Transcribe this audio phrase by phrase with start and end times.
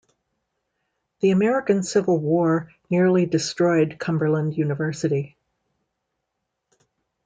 [1.19, 5.37] The American Civil War nearly destroyed Cumberland University.